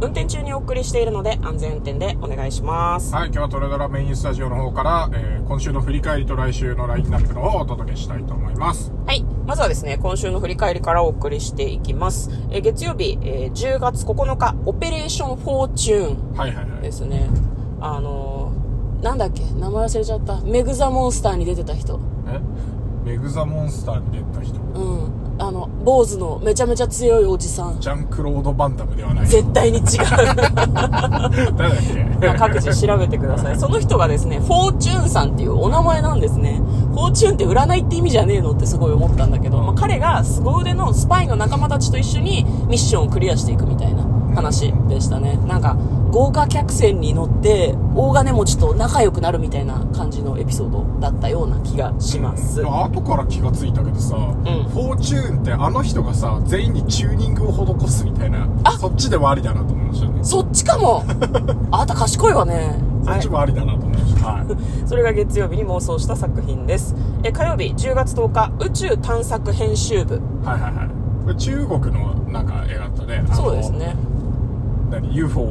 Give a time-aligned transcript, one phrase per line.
[0.00, 3.14] 運転中にお送りしているので安全運転でお願いします。
[3.14, 8.92] はい、今日はトレドラメインスタジオの方から、えー今週の振り返りと来週のラインナップの方をお届けしたいと思います。
[9.06, 9.24] はい。
[9.46, 12.30] まずはですね、今週の振り返りからお送りしていきます。
[12.50, 16.36] えー月曜日、えー10月9日、オペレーションフォーチューン。
[16.36, 16.82] はいはいはい。
[16.82, 17.28] ですね
[17.80, 22.40] あのー、なんだっけ名前忘れちゃったメグ・ザ・モンスターに出てた人え？
[23.06, 24.58] メグザモンスターに出た人。
[24.60, 25.26] うん。
[25.38, 27.78] あの坊主のめちゃめちゃ強いおじさん。
[27.78, 29.26] ジャンクロード・バンダムではない。
[29.28, 29.84] 絶対に違う。
[30.16, 30.52] 誰だっ
[32.18, 32.26] け？
[32.26, 33.56] まあ各自調べてください。
[33.60, 36.60] その人がですねフォーチューンさんっていうお名前なんですね。
[36.94, 44.02] フォーチューンって占いって意味じゃねえのってすごい思ったんだけど、まあ、彼が凄腕のスパイの仲間たちと一緒にミッションをクリアしていくみたいな
[44.34, 45.38] 話でしたね。
[45.46, 45.76] なんか
[46.16, 60.24] 豪華客船に乗って大金持ちと仲良くなるみたいな感じのエピソードだったような気がします、後から気がついたけどさ、んフォーチューンってあの人がさ、全員にチューニングを施すみたいな、あそっちでもありだなと思いましたね。
[60.24, 61.04] そっちかも
[61.70, 64.26] あなた賢いわねそっちもありだなと思いました。
[64.26, 64.46] はい。
[64.86, 71.36] それが月曜日に妄想した作品ですえ火曜日10月10日宇宙探索編集部はいはいはい。
[71.36, 73.22] 中国のなんか映画だったね。
[73.34, 73.94] そうですね
[75.00, 75.46] 何 UFO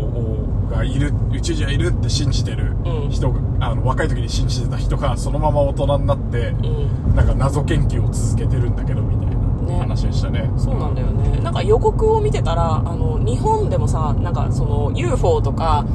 [0.70, 3.10] がいる宇宙人がいるって信じてるうん。
[3.10, 7.16] 人が、あの若い時に信じてた人がそのまま大人になって、うん。
[7.16, 9.36] なんか謎研究を続けてるんだけどみたいね。
[9.78, 10.50] な話でしたね。
[10.58, 11.40] そうなんだよね。
[11.42, 15.86] なんか予告を見てたらあの日本でもさなんかその UFO とか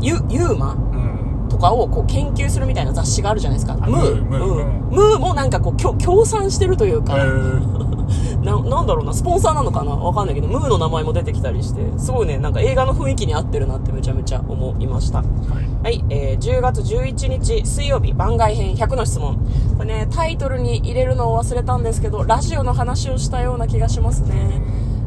[0.00, 1.48] ユユーマうん。
[1.48, 3.74] とかをこう研究するみたいな雑誌があるじゃないですか。
[3.86, 4.64] ムームー。
[4.90, 7.97] ムーもなんかこうきょ協賛してるというえか、ー
[8.42, 9.92] ななんだろうなスポンサーなのかな？
[9.92, 15.18] わかんないけどムーの名前も出てきたりしてすごいねなんか映画の雰囲気に合ってるなってめちゃめちゃ思いました。
[15.18, 15.28] はい。
[15.82, 19.36] はい、えー10月11日水曜日番外編100の質問。
[19.76, 24.62] これねタイトルに入れるのを忘れたんですけどラジオの話をしたような気がしますね。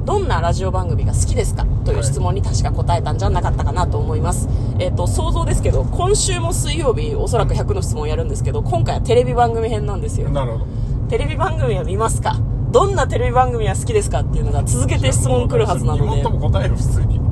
[0.06, 1.66] どんなラジオ番組が好きですか？
[1.86, 4.50] という質問に確か答えたんじゃなかったかなと思います。
[4.80, 10.30] えっ、と、想像ですけど、今週も水曜日、おそらく100の質問やるんですけど、今回はテレビ番組編なんですよ。
[10.30, 10.66] なるほど。
[11.08, 12.36] テレビ番組は見ますか？
[12.72, 16.24] どんなテレビ番組は好きですかっていうのが続けて質問来るはずなので。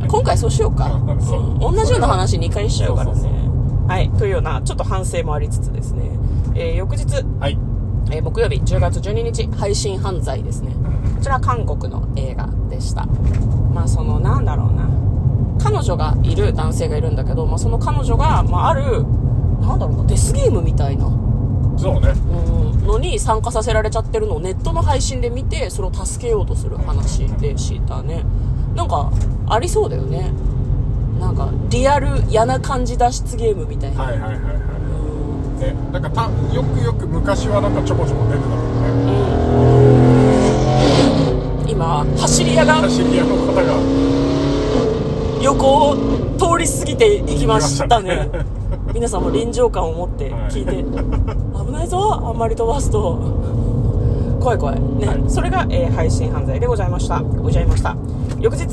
[0.08, 3.30] 今回そうしようか、うん同じような話2回しちゃうからね。
[3.88, 4.10] はい。
[4.18, 6.10] というようなちょっと反省もありつつですね、
[6.56, 7.58] えー翌日、はい。
[8.12, 10.72] えー木曜日10月12日配信犯罪ですね。
[11.16, 13.06] こちらは韓国の映画でした。
[13.74, 14.90] まあそのなんだろうな。
[15.64, 19.04] 彼女がいる男性がいるんだけど、まあ、その彼女が、まあ、ある
[19.62, 21.06] なんだろうなデスゲームみたいな。
[21.78, 22.10] そうね。
[22.10, 22.59] うん。
[22.59, 22.59] の
[23.00, 28.24] に参加させられちゃってるのをネットの配信で見てそれを助けようとする話でしたね。
[28.76, 29.12] なんか
[29.48, 30.32] ありそうだよね。
[31.20, 34.44] なんかリアル嫌な感じ脱出ゲームみたいな、はいはいはいはい。
[34.44, 34.48] う
[35.58, 36.24] んねなんかた
[36.54, 38.58] よくよく昔はなんかちょこちょこ出てたけど
[41.66, 41.72] ね。
[41.72, 43.64] 今走り屋が走り屋の方が。
[45.42, 45.96] 横を
[46.38, 48.30] 通り過ぎていきましたね
[48.94, 50.84] 皆さんも臨場感を持って聞いて、
[51.66, 53.18] 危ないぞあんまり飛ばすと。
[54.40, 54.80] 怖い怖い。
[54.80, 55.24] ね、はい。
[55.30, 57.22] それが、えー配信犯罪でございました。
[57.22, 57.96] ございました。
[58.40, 58.64] 翌日、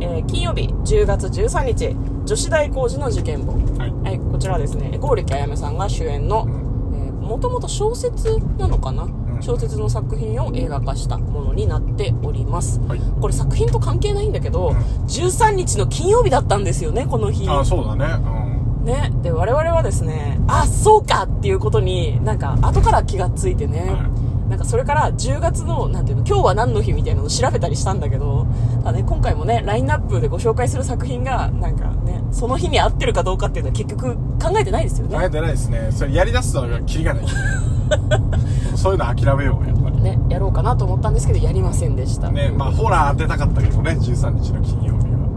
[0.00, 3.52] えー金曜日10月13日女子大工事の事件簿。
[3.78, 3.92] はい。
[3.92, 4.96] はい、こちらはですね。
[4.98, 9.38] 剛力あやめさんが主演の、えー、もともと小説なのかな、ん。
[9.40, 13.00] 小説の作品を映画化したものになっております、はい。
[13.20, 14.76] これ作品と関係ないんだけど、ん。
[15.06, 17.48] 13日の金曜日だったんですよねこの日。
[17.48, 18.55] あそうだね
[18.86, 19.12] ね。
[19.22, 24.08] で我々はですねあそうかっていうことになんか後から気がついてね、は
[24.48, 28.46] なんかそれから10月のなんていうの今日は何の日みたいなのを調べたりしたんだけど
[28.78, 35.14] ただね今回もねラインナップでご紹介する作品がなんかねその日に合ってるかどうかっていうのは結局考えてないですよね。
[35.14, 35.88] うん考えてないですね。
[35.90, 37.26] それやりだすのがキリがない。
[38.76, 40.00] そういうの諦めようやっぱり。
[40.00, 42.30] ねやろうかなと思ったんですけどやりませんでした。
[42.30, 44.95] ねまあホラー当てたかったけどね13日の金曜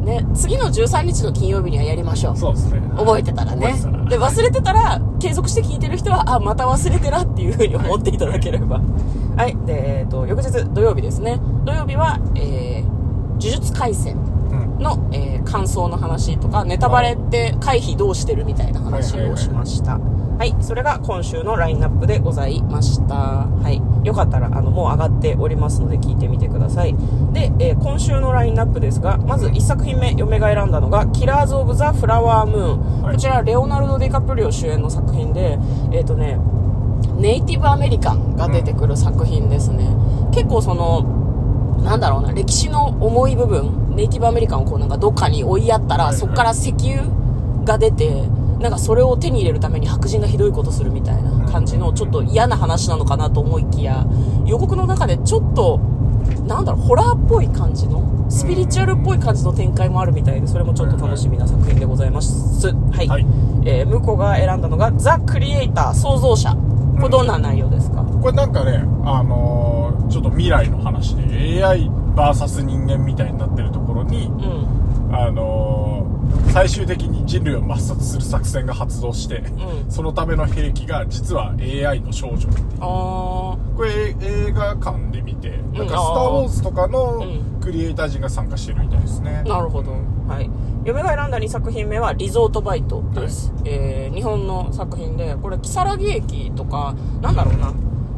[0.10, 2.38] ね次の13日の金曜日にはやりましょう。
[2.38, 2.82] そうですね。
[2.98, 3.74] 覚えてたらね。
[4.10, 8.82] で忘れてたら継続して聞いてる人はあまた忘れてらっていうふうに思っていただければ。
[9.38, 9.56] はい。
[9.66, 11.40] で、えー、と翌日土曜日ですね。
[11.66, 13.00] 土曜日は、えー
[13.42, 14.84] 呪術廻戦うん。
[14.84, 19.94] の、えー感想の話とかネタバレって回避どうしてるみたいな話をしました。
[19.94, 20.19] はい
[20.62, 23.16] それが今週のラインナップでございました。
[23.16, 26.96] はいよかったらあのもう上がっておりますので聞いてみてください。
[27.34, 33.16] で、えー今週のラインナップですがまず1作品目嫁が選んだのが「キラーズ・オブ・ザ・フラワームーン」はい。
[33.16, 35.60] こちらレオナルド・ディカプリオ主演の作品で
[35.92, 36.40] えっ、とね
[37.18, 39.90] ネイティブアメリカンが出てくる作品ですね、
[40.32, 41.04] 結構その
[41.84, 46.20] なんだろうな、歴史の重い部分、ネイティブアメリカンをこうなんかどっかに追いやったら、はいはい。
[46.20, 47.04] そこから石油
[47.64, 48.24] が出て、
[48.60, 54.06] なんかそれを手に入れるために白人がひどいことするみたいな感じの、ちょっと嫌な話なのかなと思いきや、
[54.46, 55.80] 予告の中でちょっと、
[56.46, 62.68] なんだろう、ホラーっぽい感じの、スピリチュアルっぽい感じの展開もあるみたいで、それもちょっと楽しみな作品でございます。
[62.68, 62.74] は
[63.04, 63.08] い。
[63.08, 63.26] はい
[63.66, 66.56] えー向こうが選んだのが、ザ・クリエイター、創造者。
[66.98, 75.16] これどんな内容ですか、これなんかね、あのーちょっと未来の話で AIVS 人間みたいになってるところに、うん。
[75.16, 75.59] あのー
[76.52, 82.80] 最終的に人類を抹殺する作戦が発動して、うんそのための兵器が実は AI の少女っていう。
[82.80, 89.92] これ映画館で見て、なんか「スター・ウォーズ」とかのうんクリエイター陣が参加してるみたいですね、なるほど。
[90.28, 90.50] はい。
[90.86, 93.54] 嫁が選んだ2作品目は、リゾートバイトです。
[93.66, 97.74] えー、日本の作品で、これ、木更木駅とか、なんだろうな、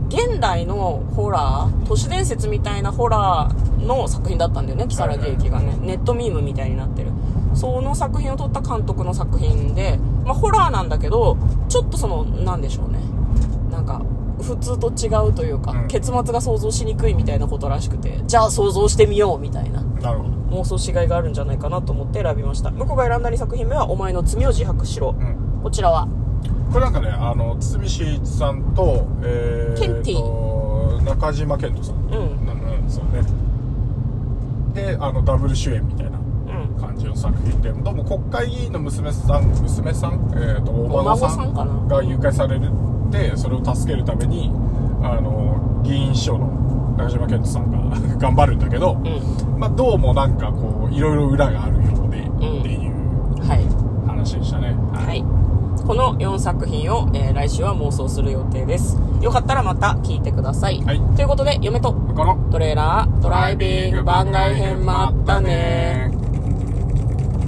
[0.09, 5.77] 現代のホラー、都市伝説みたいなホラーの作品だったんだよね、木更木駅がね。
[5.81, 7.11] ネットミームみたいになってる。
[7.53, 11.37] その作品を撮った監督の作品で、まあ、ホラーなんだけど、
[11.67, 12.99] ちょっとその、なんでしょうね。
[13.71, 14.01] なんか、
[14.41, 15.87] 普通と違うというか、うん。
[15.87, 19.83] 結末が想像しにくいみたいなことらしくて、じゃあ想像してみようみたいな。
[20.51, 22.71] 妄想しがいがあるんじゃないかなと思って選びました。
[22.71, 25.15] 向こうが選んだ2作品目は「お前の罪を自白しろ。
[25.17, 26.07] うん」こちらは。
[26.73, 32.11] これなんかねあの堤真一さんと,、えー、ケンティと中島健人さん、うん。
[32.11, 32.15] うん
[32.83, 33.23] うんそうね。
[34.73, 36.17] であのダブル主演みたいな。
[36.17, 36.30] うん
[36.79, 41.73] 感じの作品でどうも国会議員の娘さん娘さん、えー、とおお孫さんかな？
[41.73, 42.69] んが誘拐される
[43.09, 44.51] ってそれを助けるために
[45.03, 46.61] あの議員秘書の
[46.97, 49.59] 中島健人さんが頑張るんだけど、うん。
[49.59, 52.59] まあ、どうもなんかこういろいろ裏があるようで、ん。
[52.59, 54.07] っていうはい。
[54.07, 54.75] 話でしたね。
[54.93, 55.23] はい。
[55.85, 58.99] この4作品を、えー来週は妄想する予定です。
[59.21, 61.01] よかったらまた聞いてください、はい。
[61.15, 66.11] ということで嫁とこのトレーラードライビング番外編もあったね